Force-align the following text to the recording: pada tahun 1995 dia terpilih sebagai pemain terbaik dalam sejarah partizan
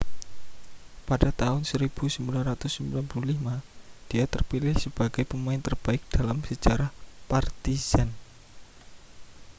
pada 1.09 1.29
tahun 1.41 1.61
1995 1.71 2.25
dia 4.09 4.25
terpilih 4.33 4.73
sebagai 4.83 5.21
pemain 5.31 5.61
terbaik 5.67 6.01
dalam 6.15 6.37
sejarah 6.49 6.89
partizan 7.31 8.09